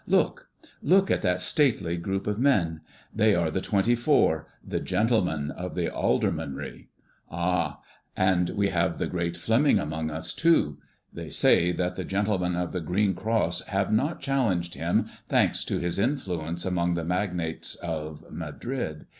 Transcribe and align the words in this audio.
Look, 0.07 0.49
look 0.81 1.11
at 1.11 1.21
that 1.21 1.41
stately 1.41 1.95
group 1.95 2.25
of 2.25 2.39
men! 2.39 2.81
They 3.13 3.35
are 3.35 3.51
the 3.51 3.61
Twenty 3.61 3.93
four, 3.93 4.47
the 4.65 4.79
gentlemen 4.79 5.51
of 5.51 5.75
the 5.75 5.93
Aldermanry. 5.93 6.89
Aha! 7.29 7.79
and 8.17 8.49
we 8.49 8.69
have 8.69 8.97
the 8.97 9.05
great 9.05 9.37
Fleming 9.37 9.77
among 9.77 10.09
us 10.09 10.33
too! 10.33 10.79
They 11.13 11.29
say 11.29 11.71
that 11.73 11.97
the 11.97 12.03
gentlemen 12.03 12.55
of 12.55 12.71
the 12.71 12.81
green 12.81 13.13
cross 13.13 13.61
have 13.67 13.93
not 13.93 14.19
challenged 14.21 14.73
him, 14.73 15.05
thanks 15.29 15.63
to 15.65 15.77
his 15.77 15.99
influence 15.99 16.65
among 16.65 16.95
the 16.95 17.05
magnates 17.05 17.75
of 17.75 18.25
Madrid. 18.31 19.05